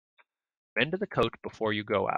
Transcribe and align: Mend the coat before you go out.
Mend 0.75 0.93
the 0.93 1.05
coat 1.07 1.33
before 1.43 1.73
you 1.73 1.83
go 1.83 2.03
out. 2.09 2.09